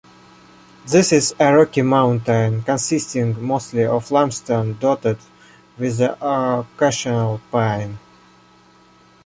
This 0.87 1.11
is 1.13 1.35
a 1.39 1.53
rocky 1.55 1.83
mountain, 1.83 2.63
consisting 2.63 3.39
mostly 3.39 3.85
of 3.85 4.09
limestone, 4.09 4.75
dotted 4.79 5.19
with 5.77 5.97
the 5.99 6.17
occasional 6.25 7.39
pine. 7.51 7.99